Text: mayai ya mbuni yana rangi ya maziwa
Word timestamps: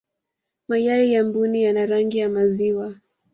mayai 0.67 1.11
ya 1.13 1.23
mbuni 1.23 1.63
yana 1.63 1.85
rangi 1.85 2.17
ya 2.17 2.29
maziwa 2.29 2.95